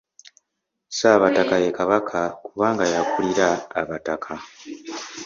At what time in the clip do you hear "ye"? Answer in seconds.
1.63-1.69